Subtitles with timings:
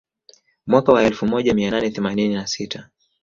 [0.67, 2.89] Mwaka wa elfu moja mia nane themanini na sita